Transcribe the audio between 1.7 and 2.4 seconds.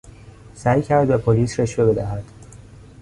بدهد.